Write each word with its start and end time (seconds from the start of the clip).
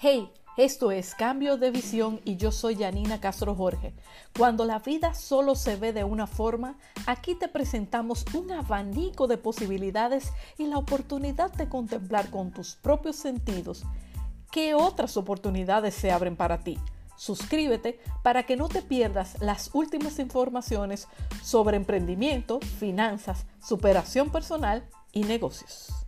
Hey, 0.00 0.30
esto 0.56 0.92
es 0.92 1.16
Cambio 1.16 1.56
de 1.56 1.72
Visión 1.72 2.20
y 2.24 2.36
yo 2.36 2.52
soy 2.52 2.76
Janina 2.76 3.20
Castro 3.20 3.56
Jorge. 3.56 3.94
Cuando 4.38 4.64
la 4.64 4.78
vida 4.78 5.12
solo 5.12 5.56
se 5.56 5.74
ve 5.74 5.92
de 5.92 6.04
una 6.04 6.28
forma, 6.28 6.78
aquí 7.08 7.34
te 7.34 7.48
presentamos 7.48 8.24
un 8.32 8.52
abanico 8.52 9.26
de 9.26 9.38
posibilidades 9.38 10.32
y 10.56 10.66
la 10.68 10.78
oportunidad 10.78 11.52
de 11.54 11.68
contemplar 11.68 12.30
con 12.30 12.52
tus 12.52 12.76
propios 12.76 13.16
sentidos 13.16 13.82
qué 14.52 14.72
otras 14.72 15.16
oportunidades 15.16 15.96
se 15.96 16.12
abren 16.12 16.36
para 16.36 16.62
ti. 16.62 16.78
Suscríbete 17.16 17.98
para 18.22 18.44
que 18.44 18.54
no 18.54 18.68
te 18.68 18.82
pierdas 18.82 19.34
las 19.40 19.74
últimas 19.74 20.20
informaciones 20.20 21.08
sobre 21.42 21.76
emprendimiento, 21.76 22.60
finanzas, 22.60 23.46
superación 23.60 24.30
personal 24.30 24.88
y 25.10 25.24
negocios. 25.24 26.07